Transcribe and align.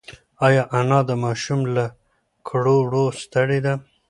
ایا 0.45 0.63
انا 0.79 0.99
د 1.09 1.11
ماشوم 1.23 1.59
له 1.75 1.85
کړو 2.47 2.75
وړو 2.85 3.05
ستړې 3.21 3.59
ده؟ 3.65 3.73